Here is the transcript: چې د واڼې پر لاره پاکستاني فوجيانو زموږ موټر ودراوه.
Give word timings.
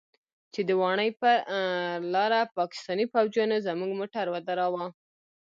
چې 0.53 0.61
د 0.67 0.69
واڼې 0.81 1.09
پر 1.19 1.37
لاره 2.13 2.39
پاکستاني 2.57 3.05
فوجيانو 3.11 3.63
زموږ 3.67 3.91
موټر 3.99 4.25
ودراوه. 4.31 4.85